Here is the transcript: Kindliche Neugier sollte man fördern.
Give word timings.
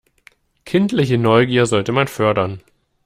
Kindliche 0.65 1.19
Neugier 1.19 1.67
sollte 1.67 1.91
man 1.91 2.07
fördern. 2.07 2.63